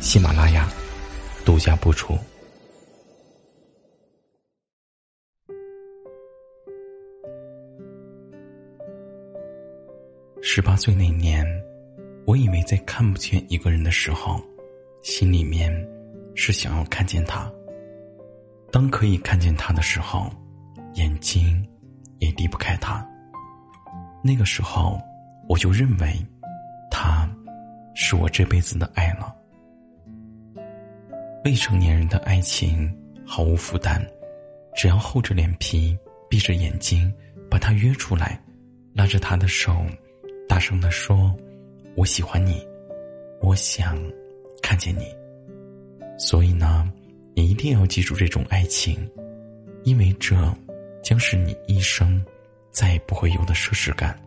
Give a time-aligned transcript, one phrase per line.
[0.00, 0.68] 喜马拉雅
[1.44, 2.16] 独家播出。
[10.42, 11.44] 十八岁那年，
[12.24, 14.40] 我以为在看不见一个人的时候，
[15.02, 15.70] 心里面
[16.34, 17.50] 是想要看见他。
[18.70, 20.30] 当可以看见他的时候，
[20.94, 21.66] 眼睛
[22.18, 23.06] 也离不开他。
[24.22, 25.00] 那个时候，
[25.48, 26.14] 我就认为，
[26.90, 27.28] 他
[27.94, 29.35] 是我这辈子的爱了。
[31.46, 32.92] 未成年人的爱情
[33.24, 34.04] 毫无负担，
[34.74, 35.96] 只要厚着脸皮，
[36.28, 37.14] 闭着眼睛
[37.48, 38.42] 把他约出来，
[38.92, 39.86] 拉着他的手，
[40.48, 41.32] 大声的说
[41.94, 42.60] ：“我喜欢你，
[43.40, 43.96] 我想
[44.60, 45.04] 看见你。”
[46.18, 46.92] 所以呢，
[47.36, 49.08] 你一定要记住这种爱情，
[49.84, 50.34] 因为这
[51.00, 52.20] 将是你一生。
[52.72, 54.18] 再也不会有的奢侈感。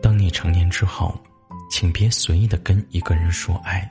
[0.00, 1.14] 当你成年之后，
[1.70, 3.88] 请别随意的跟一个人说爱，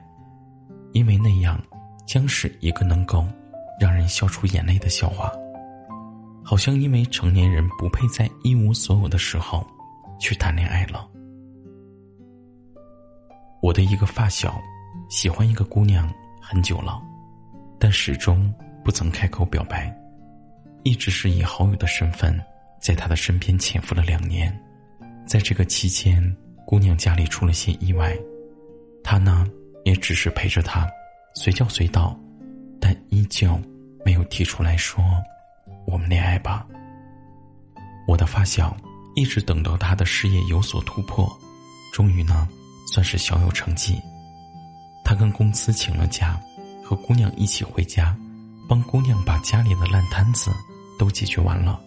[0.94, 1.62] 因为那样
[2.06, 3.26] 将是一个能够
[3.80, 5.32] 让人笑出眼泪的笑话。
[6.44, 9.66] 好像因为成年人不配在一无所有的时候
[10.20, 11.08] 去谈恋爱了。
[13.62, 14.60] 我的一个发小
[15.10, 17.00] 喜欢一个姑娘很久了，
[17.80, 18.54] 但始终
[18.84, 19.96] 不曾开口表白，
[20.84, 22.40] 一直是以好友的身份。
[22.82, 24.52] 在他的身边潜伏了两年，
[25.28, 28.18] 在这个期间，姑娘家里出了些意外，
[29.04, 29.48] 他呢
[29.84, 30.88] 也只是陪着他，
[31.34, 32.18] 随叫随到，
[32.80, 33.60] 但依旧
[34.06, 35.04] 没有提出来说
[35.86, 36.66] 我们恋爱吧。
[38.08, 38.76] 我的发小
[39.16, 41.32] 一直等到他的事业有所突破，
[41.94, 42.48] 终于呢
[42.88, 44.00] 算是小有成绩，
[45.04, 46.40] 他跟公司请了假，
[46.84, 48.16] 和姑娘一起回家，
[48.68, 50.52] 帮姑娘把家里的烂摊子
[51.00, 51.80] 都解决完了。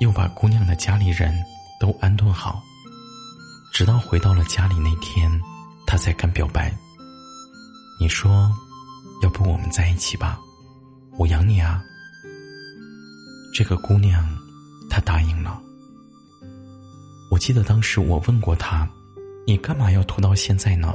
[0.00, 1.32] 又把姑娘的家里人
[1.78, 2.60] 都安顿好，
[3.72, 5.30] 直到回到了家里那天，
[5.86, 6.74] 他才敢表白。
[8.04, 8.52] 你说，
[9.22, 10.38] 要不我们在一起吧？
[11.16, 11.82] 我养你啊。
[13.54, 14.22] 这个姑娘，
[14.90, 15.58] 她答应了。
[17.30, 18.86] 我记得当时我问过她
[19.48, 20.94] ：“你干嘛要拖到现在呢？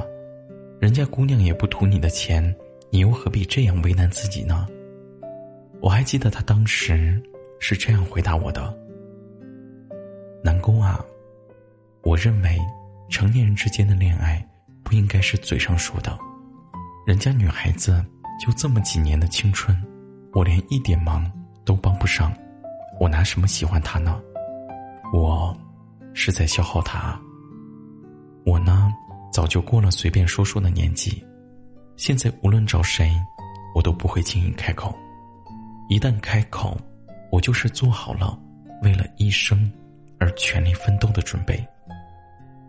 [0.78, 2.54] 人家姑娘也不图你的钱，
[2.90, 4.68] 你又何必这样为难自己呢？”
[5.82, 7.20] 我还记得她当时
[7.58, 8.72] 是这样回答我的。
[10.44, 11.04] 南宫啊，
[12.02, 12.56] 我认为
[13.10, 14.48] 成年人之间的恋爱
[14.84, 16.16] 不应该是嘴上说的。
[17.06, 18.04] 人家女孩子
[18.38, 19.76] 就这么几年的青春，
[20.32, 21.30] 我连一点忙
[21.64, 22.32] 都帮不上，
[23.00, 24.20] 我拿什么喜欢她呢？
[25.12, 25.56] 我
[26.14, 27.18] 是在消耗她。
[28.44, 28.92] 我呢，
[29.32, 31.24] 早就过了随便说说的年纪，
[31.96, 33.10] 现在无论找谁，
[33.74, 34.94] 我都不会轻易开口。
[35.88, 36.76] 一旦开口，
[37.30, 38.38] 我就是做好了
[38.82, 39.70] 为了一生。
[40.22, 41.66] 而全力奋斗的准备，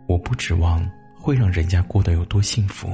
[0.08, 2.88] 我不指望会让人家过得有多幸福，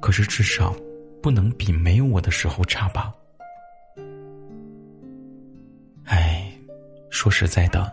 [0.00, 0.74] 可是至少
[1.22, 3.12] 不能比没有我的时候差吧。
[6.04, 6.52] 哎，
[7.10, 7.92] 说实在的，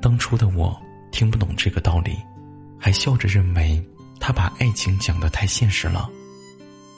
[0.00, 0.76] 当初的我
[1.12, 2.16] 听不懂这个道理，
[2.80, 3.82] 还笑着认为
[4.18, 6.08] 他把爱情讲得太现实了。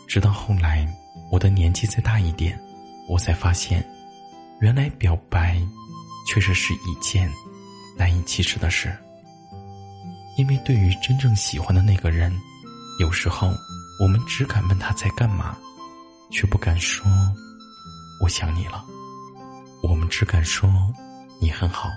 [0.06, 0.87] 直到后来，
[1.31, 2.59] 我的年纪再大一点，
[3.09, 3.85] 我才发现，
[4.61, 5.61] 原来表白，
[6.27, 7.31] 确实是一件。
[7.99, 8.95] 难以启齿的事，
[10.37, 12.31] 因为对于真正喜欢的那个人，
[13.01, 13.55] 有时候
[13.99, 15.57] 我们只敢问他在干嘛，
[16.31, 17.07] 却不敢说
[18.21, 18.84] “我想你了”；
[19.83, 20.71] 我们只敢说
[21.41, 21.91] “你很好”，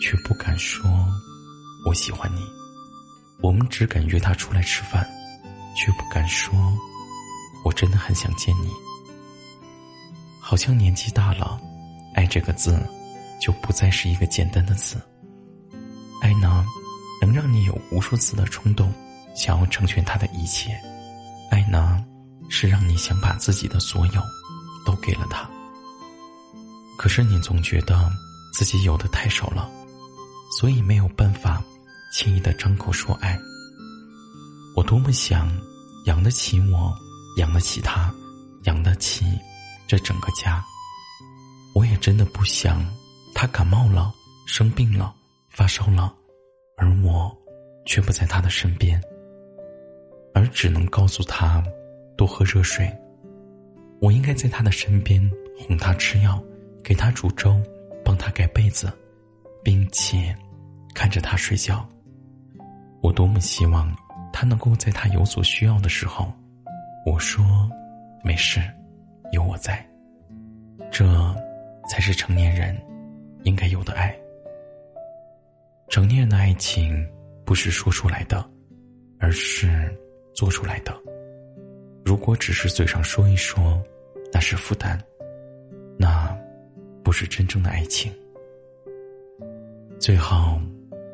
[0.00, 0.90] 却不敢说
[1.86, 2.40] “我喜欢你”；
[3.42, 5.06] 我们只敢约他出来吃饭，
[5.74, 6.52] 却不敢说
[7.64, 8.70] “我真的很想见你”。
[10.40, 11.60] 好像年纪大了
[12.14, 12.78] ，“爱”这个字。
[13.38, 14.96] 就不再是一个简单的词。
[16.22, 16.64] 爱呢，
[17.20, 18.90] 能让你有无数次的冲动，
[19.36, 20.70] 想要成全他的一切；
[21.50, 22.04] 爱呢，
[22.48, 24.22] 是让你想把自己的所有
[24.84, 25.48] 都给了他。
[26.98, 28.10] 可是你总觉得
[28.54, 29.70] 自己有的太少了，
[30.58, 31.62] 所以没有办法
[32.12, 33.38] 轻易的张口说爱。
[34.74, 35.50] 我多么想
[36.04, 36.94] 养得起我，
[37.38, 38.12] 养得起他，
[38.64, 39.24] 养得起
[39.86, 40.62] 这整个家。
[41.74, 42.84] 我也真的不想。
[43.38, 44.10] 他感冒了，
[44.46, 45.14] 生病了，
[45.50, 46.10] 发烧了，
[46.78, 47.30] 而我
[47.84, 48.98] 却不在他的身边，
[50.36, 51.64] 而只能告诉他
[52.14, 52.86] 多喝热水。
[54.02, 55.18] 我应该在他的身边
[55.56, 56.38] 哄他吃药，
[56.84, 57.58] 给他煮粥，
[58.04, 58.92] 帮他盖被子，
[59.64, 60.36] 并且
[60.94, 61.88] 看着他睡觉。
[63.00, 63.90] 我多么希望
[64.30, 66.30] 他能够在他有所需要的时候，
[67.06, 67.42] 我说
[68.22, 68.60] 没事，
[69.32, 69.82] 有我在。
[70.92, 71.34] 这
[71.88, 72.76] 才是成年人
[73.44, 74.14] 应该有的爱。
[75.88, 77.08] 成年人的爱情
[77.42, 78.46] 不是说出来的，
[79.18, 79.98] 而是
[80.36, 80.94] 做出来的。
[82.04, 83.82] 如果只是嘴上说一说，
[84.32, 84.96] 那是负担，
[85.98, 86.36] 那
[87.02, 88.12] 不是真正的爱情。
[89.98, 90.60] 最后，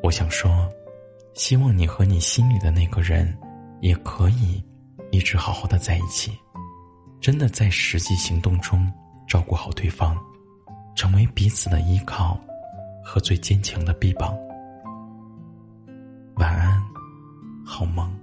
[0.03, 0.69] 我想说，
[1.33, 3.35] 希望你和你心里的那个人，
[3.79, 4.61] 也可以
[5.09, 6.37] 一直好好的在一起，
[7.21, 8.91] 真的在实际行动中
[9.27, 10.17] 照顾好对方，
[10.95, 12.37] 成为彼此的依靠
[13.03, 14.37] 和最坚强的臂膀。
[16.35, 16.83] 晚安，
[17.65, 18.22] 好梦。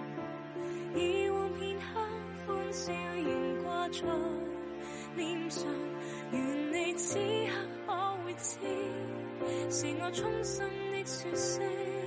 [2.71, 4.01] 笑仍挂在
[5.17, 5.65] 脸上，
[6.31, 7.21] 愿你此刻
[7.85, 8.57] 可会知，
[9.69, 12.00] 是我衷心的说声。